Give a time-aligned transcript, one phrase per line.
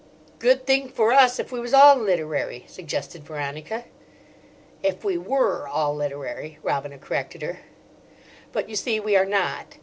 [0.39, 3.83] "Good thing for us if we was all literary," suggested Veronica.
[4.81, 7.59] "If we 'were' all literary," Robina corrected her.
[8.51, 9.77] "But you see we are not.